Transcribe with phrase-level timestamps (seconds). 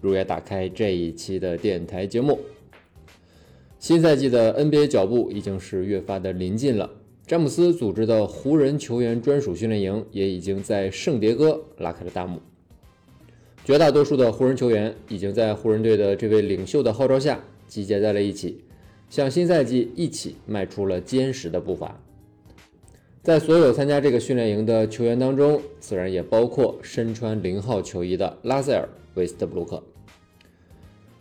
[0.00, 2.38] 如约打开这一期的电台节目。
[3.78, 6.90] 新赛季的 NBA 脚步已经是越发的临近了，
[7.26, 12.40] 詹姆斯组织的湖人球员专属训练营也已经在圣迭戈拉开了大幕。
[13.64, 18.64] 绝大多数的湖人球员已经在湖人队的这位领袖的号召下集结在了一起。
[19.08, 22.00] 向新赛季一起迈出了坚实的步伐。
[23.22, 29.82] 在所有参加这个训练营的球员当中，自然也包括身穿零号球衣的拉塞尔·韦斯特布鲁克。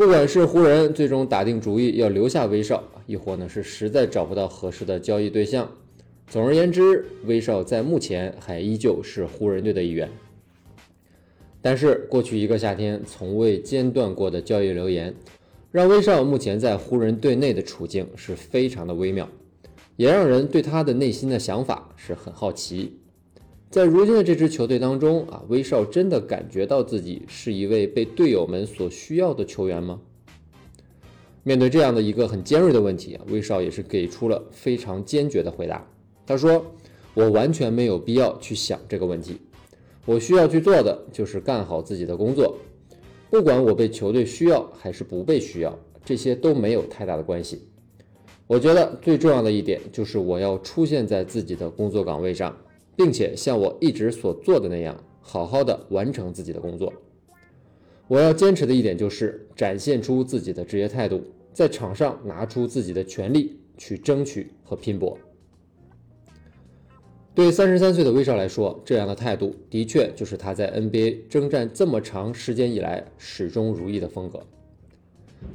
[0.00, 5.70] 不管是湖人最终打定主意要留下威少，亦或呢是实在找不到合适的交易对象，
[6.26, 10.10] 总而言之，威少在目前还依旧是湖人队的一员。
[11.60, 15.14] 但是过去一个夏天从未间断过的交易流言。
[15.70, 19.28] 让威少目前在湖人队内的处境是非常的微妙，
[19.96, 22.99] 也让人对他的内心的想法是很好奇。
[23.70, 30.00] 在如今的这支球队当中啊，威少真的感觉到自己是一位被队友们所需要的球员吗？
[31.44, 35.86] 面对这样的一个很尖锐的问题啊，威少也是给出了非常坚决的回答。
[36.26, 36.66] 他说
[37.14, 39.36] ：“我完全没有必要去想这个问题，
[40.04, 42.58] 我需要去做的就是干好自己的工作。”
[43.30, 47.62] 不管我被球队需要还是不被需要，这些都没有太大的关系。
[48.48, 52.56] 我觉得最重要的一点就是我要出现在自己的工作岗位上，
[53.00, 56.92] 并且像我一直所做的那样，好好的完成自己的工作。
[58.08, 65.16] 我要坚持的一点就是展现出自己的职业态度，在场上拿出自己的全力去争取和拼搏。
[67.34, 74.42] 对三十三岁的威少来说，这样的态度的确就是他在 NBA 征战这么长时间以来始终如一的风格。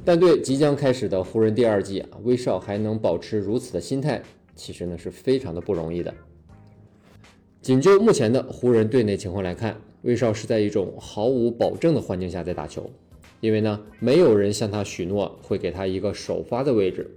[0.04, 4.20] 但对即将开始的湖人第二季啊，威少还能保持如此的心态，
[4.56, 6.12] 其实呢是非常的不容易的。
[7.66, 12.88] 仅就目前的湖人队内情况来看，威少是在一种毫无保证的环境下在打球，
[13.40, 17.10] 因为呢，没有人向他许诺会给他一个首发的位置。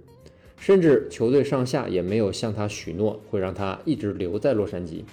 [0.58, 5.04] 甚至球队上下也没有向他许诺会让他一直留在洛杉矶。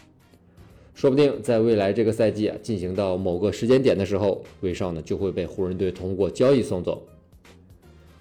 [0.95, 7.03] 说不定在未来这个赛季啊进行到某个时间点的时候，威少呢就会被湖人队通过交易送走。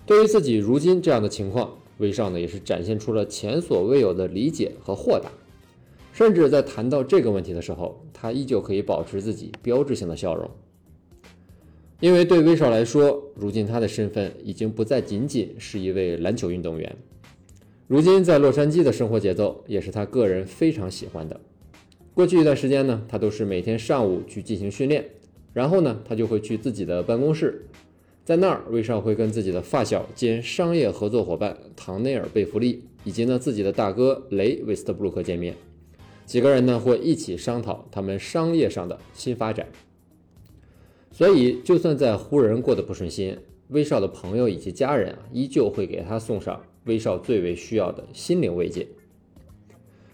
[0.04, 5.30] 对于自己如今这样的情况，威少呢也是展现出了前所未有的理解和豁达。
[6.16, 10.50] 甚至在谈到这个问题的时候，他依旧可以保持自己标志性的笑容。
[12.00, 16.96] 因为对威少来说，如今他的身份已经不再仅仅是一位篮球运动员。
[17.86, 21.38] 如今在洛杉矶的生活节奏也是他个人非常喜欢的。
[22.14, 25.04] 过去一段时间呢，他都是每天上午去进行训练，
[25.52, 27.66] 然后呢，他就会去自己的办公室，
[28.24, 35.54] 在那儿，威少会跟自己的发小兼商业合作伙伴唐内尔·贝弗利以及呢自己的大哥雷·韦斯特布鲁克见面，
[36.26, 39.66] 几个人呢会一起商讨他们商业上的新发展。
[41.10, 43.38] 所以，就算在湖人过得不顺心，
[43.68, 46.60] 威少的朋友以及家人啊，依旧会给他送上。
[46.84, 48.86] 威少最为需要的心灵慰藉，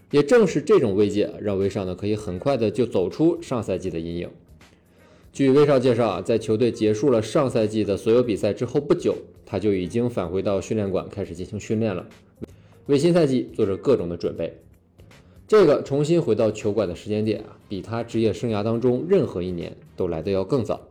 [0.09, 4.29] 也正是这种慰藉，让威少呢可以很快的就走出上赛季的阴影。
[5.31, 9.15] 据威少介绍啊，在球队结束了上赛季的所有比赛之后不久，
[9.45, 12.07] 他就已经返回到训练馆开始进行训练了，
[12.87, 14.62] 为新赛季做着各种的准备。
[15.47, 20.81] 这个重新回到球馆的时间点啊，比他职业生涯当中任何一年都来得要更早。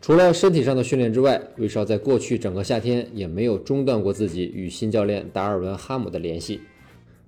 [0.00, 6.60] 除了身体上的训练之外，威少在过去整个夏天也没有中断过自己与新教练达尔文·哈姆的联系。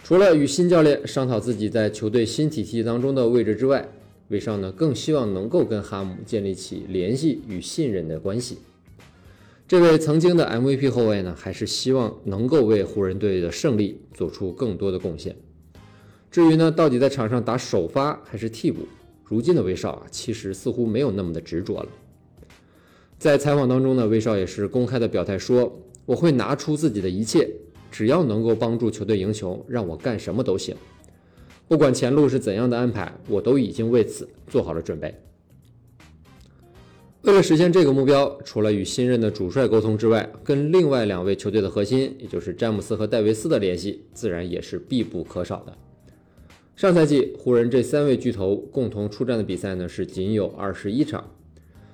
[0.03, 3.87] 除了与新教练商讨自己在球队新体系当中的位置之外，
[4.29, 8.59] 威少呢更希望能够跟哈姆建立起联系与信任的关系。
[9.73, 15.35] 这位曾经的 MVP 后卫呢，还是希望能够为湖人队的胜利做出更多的贡献。
[16.31, 18.87] 至于呢，到底在场上打首发还是替补，
[19.25, 21.89] 如今的威少啊，其实似乎没有那么的执着了。
[23.19, 27.49] 在采访当中呢，威少也是公开的表态说：“我会拿出自己的一切，
[27.91, 30.77] 只要能够帮助球队赢球，让我干什么都行。
[31.67, 35.15] 不管前路是怎样的安排，我都已经为此做好了准备。”
[37.23, 45.79] 为了实现这个目标，除了与新任的主帅沟通之外，跟另外两位球队的核心，也就是詹姆斯和戴维斯的联系，自然也是必不可少的。
[46.75, 51.31] 上赛季湖人这三位巨头共同出战的比赛呢，是仅有二十一场。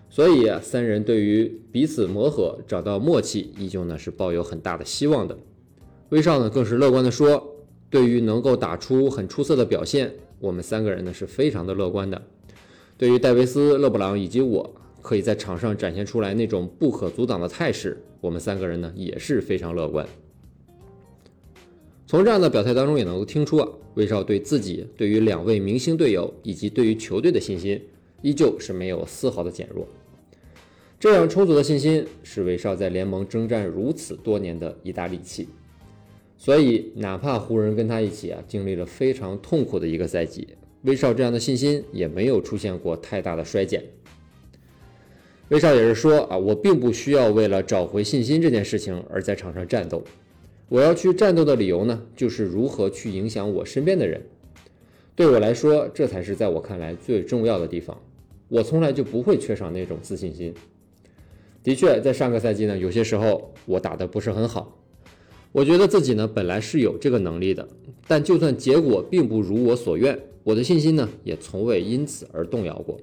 [0.08, 5.36] 所以啊，三人对于彼此磨合、找到默契，依旧呢是抱有很大的希望的。
[6.08, 7.54] 威少呢更是乐观的说，
[7.90, 12.22] 对于能够打出很出色的表现，我们三个人呢是非常的乐观的。
[12.96, 20.06] 对于戴维斯、勒布朗以及我可以在场上展现出来那种不可阻挡的态势，我们三个人呢也是非常乐观。
[22.06, 27.80] 从这样的表态当中也能够听出啊，威少对自己、对于两位明星队友以及对于球队的信心，
[28.22, 29.86] 依旧是没有丝毫的减弱。
[30.98, 35.48] 这样充足的信心是威少在联盟征战如此多年的一大利器。
[36.36, 40.48] 所以，哪怕湖人跟他一起啊经历了非常痛苦的一个赛季，
[40.82, 43.84] 威少这样的信心也没有出现过太大的衰减。
[45.48, 50.02] 威少也是说啊，我并不需要为了找回信心这件事情而在场上战斗。
[50.68, 54.20] 我要去战斗的理由呢，就是如何去影响我身边的人。
[55.16, 57.98] 对我来说，这才是在我看来最重要的地方。
[58.48, 60.52] 我从来就不会缺少那种自信心。
[61.62, 64.78] 的确，在上个赛季呢，有些时候我打得不是很好，
[65.52, 67.66] 我觉得自己呢本来是有这个能力的，
[68.06, 73.00] 但就算结果并不如我所愿，我的信心呢也从未因此而动摇过。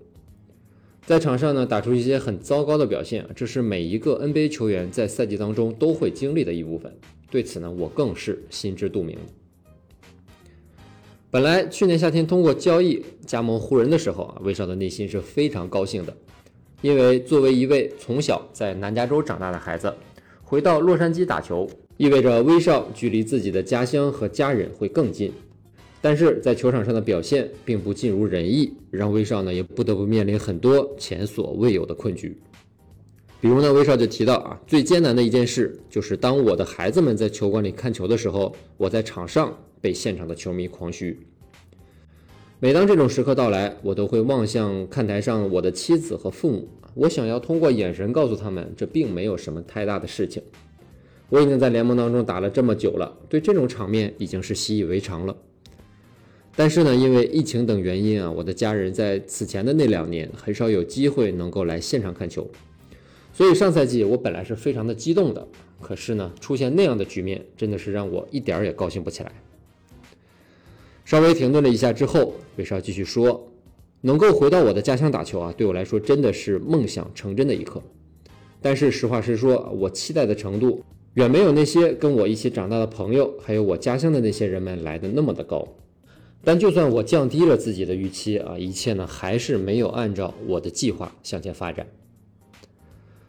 [1.06, 6.92] 在场上呢打出一些很糟糕的表现，这是每一个 NBA 球员在赛季当中都会经历的一部分。
[7.30, 9.16] 对此呢，我更是心知肚明。
[11.30, 16.18] 本来去年夏天通过交易加盟湖人的时候啊，威少的内心是非常高兴的，
[16.82, 19.94] 因为作为一位从小在南加州长大的孩子，
[20.42, 25.32] 回到洛杉矶打球，意味着威少距离自己的家乡和家人会更近。
[26.06, 32.38] 但是在球场上的表现并不尽如人意，让威少呢也不得不面临很多前所未有的困局。
[33.42, 41.18] 比如呢，威少就提到啊，最艰难的一件事就是当我的孩子们在球馆里看球的时候，我在场上被现场的球迷狂嘘。
[42.60, 50.44] 每当这种时刻到来，我都会望向看台上我的妻子和父母，我想要通过眼神告诉他们，这并没有什么太大的事情。
[51.30, 55.36] 我已经在联盟当中打了这么久了，对这种场面已经是习以为常了。
[56.56, 62.50] 但是呢，因为疫情等原因啊，我的家人在此前的那两年很少有机会能够来现场看球。
[63.34, 65.46] 所以上赛季我本来是非常的激动的，
[65.82, 69.32] 可是呢，出现那样的局面，真的是让我一点儿也高兴不起来。
[71.04, 73.52] 稍微停顿了一下之后，威少继续说
[74.00, 77.84] ：“能够回到我的家乡打球啊，对我来说真的是梦想成真的一刻。
[78.62, 80.82] 但是实话实说，我期待的程度
[81.16, 85.68] 远没有那些跟我一起长大的朋友，还有我家乡的那些人们来的那么的高。
[86.46, 91.86] 但就算我降低了自己的预期啊，一切呢还是没有按照我的计划向前发展。”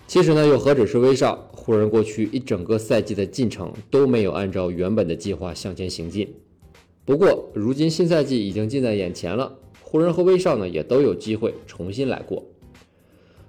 [0.07, 1.51] 其实呢，又何止是威少？
[1.53, 6.33] 湖人过去一整个赛季的进程都没有按照原本的计划向前行进。
[7.05, 12.45] 不过，如今新赛季已经近在眼前了，湖人和威少呢也都有机会重新来过。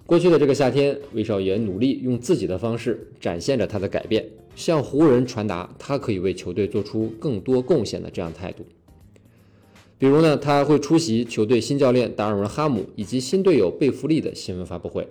[0.08, 4.26] 过去的这个夏天，威少也努力用自己的方式展现着他的改变，
[4.56, 8.66] 向湖人传达他可以为球队做出更多贡献的这样态度。
[10.00, 15.08] 比如呢，他会出席球队新教练达尔文·哈姆以及新队友贝弗利的新闻发布会。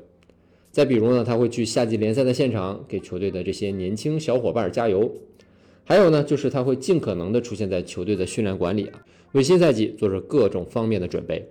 [0.71, 5.12] 再比如呢，他会去夏季联赛的现场给球队的这些年轻小伙伴加油。
[5.85, 9.00] 还有呢，就是他会尽可能的出现在球队的训练馆里啊，
[9.33, 11.49] 为新赛季做着各种方面的准备。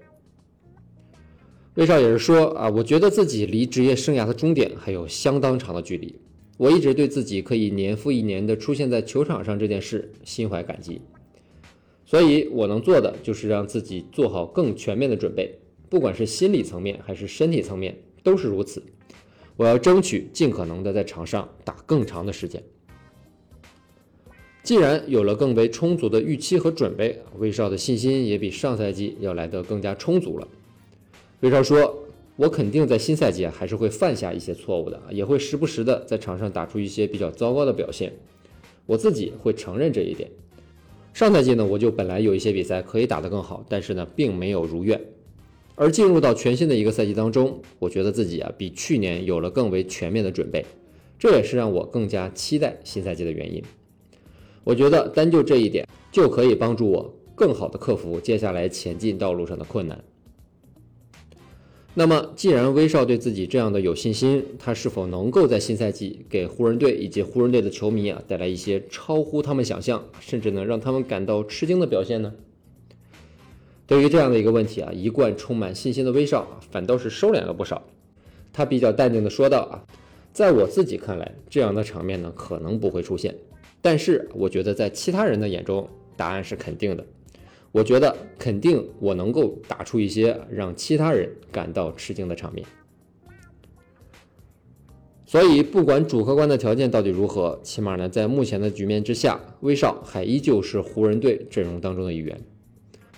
[1.74, 6.16] 威少也是说啊，我觉得自己离职业生涯的终点还有相当长的距离。
[6.58, 11.02] 我一直对自己可以年复一年的出现在球场上这件事心怀感激。
[12.06, 15.58] 所以我能做的就是让自己做好更全面的准备，
[15.90, 18.84] 不管是心理层面还是身体层面都是如此。
[19.58, 22.62] 我要争取尽可能的在场上打更长的时间。
[24.62, 30.48] 既然有了更为充足的预期和准备，威少的信心也比上赛季要来得更加充足了。
[31.42, 32.04] 威少说
[32.36, 38.12] ：“我肯定在新赛季还是会犯下一些错误的，也会时不时的在场上打出一些比较糟糕的表现。
[38.88, 40.30] 我自己会承认这一点。
[41.16, 45.00] 上赛季呢，我就本来有一些比赛可以打得更好，但是呢，并没有如愿。”
[45.76, 50.66] 而进入到全新的一个赛季当中，我觉得自己啊比去年有了更为全面的准备，
[51.18, 53.64] 这也是让我更加期待新赛季的原因。
[54.66, 60.04] 我觉得单就这一点就可以帮助我更好的克服接下来前进道路上的困难。
[61.98, 72.34] 那么，既然威少对自己这样的有信心，他是否能够在新赛季给湖人队以及湖人队的球迷啊带来一些超乎他们想象，甚至能让他们感到吃惊的表现呢？
[73.88, 77.82] 对于这样的一个问题啊，一贯充满信心的威少反倒是收敛了不少。
[78.52, 79.80] 他比较淡定的说道啊，
[80.34, 83.34] 在我自己看来，这样的场面呢可能不会出现，
[83.82, 85.88] 但是我觉得在其他人的眼中，
[86.18, 87.06] 答案是肯定的。
[87.76, 92.66] 我觉得肯定我能够打出一些让其他人感到吃惊的场面。
[95.26, 102.40] 所以，不管主客观的条件到底如何，起码呢，在目前的局面之下，威少还依旧是湖人队阵容当中的一员。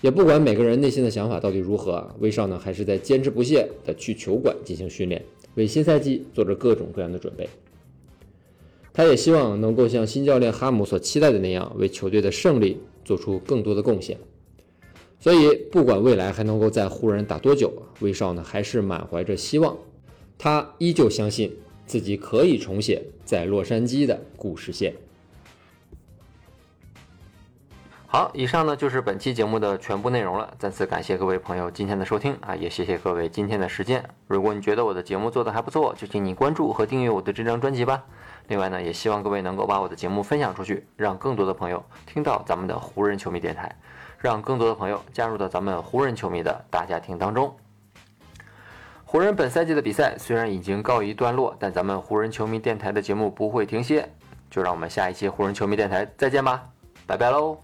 [0.01, 5.23] 也不管每个人内心的想法到底如何啊，威少呢还是在坚持不懈的去球馆进行训练，
[5.53, 7.47] 为新赛季做着各种各样的准备。
[8.91, 14.17] 他也希望能够像新教练哈姆所期待的那样，为球队的胜利做出更多的贡献。
[15.19, 19.77] 所以，不管未来还能够在湖人打多久，威少呢还是满怀着希望，
[20.37, 21.57] 他依旧相信。
[21.87, 24.93] 自己可以重写在洛杉矶的故事线。
[28.07, 30.53] 好，以上呢就是本期节目的全部内容了。
[30.59, 34.03] 再次感谢各位朋友今天的收听啊，也谢谢各位今天的时间。
[34.27, 38.03] 如果你觉得我的节目做得还不错，就请你关注和订阅我的这张专辑吧。
[38.49, 43.73] 另外呢，也希望各位能够把我的节目分享出去，让更多的朋友听到咱们的湖人球迷电台，
[44.17, 47.55] 让更多的朋友加入到咱们湖人球迷的大家庭当中。
[49.05, 54.09] 湖人本赛季的比赛虽然已经告一段落，但咱们湖人球迷电台的节目不会停歇。
[54.49, 56.63] 就让我们下一期湖人球迷电台再见吧，
[57.05, 57.57] 拜拜喽！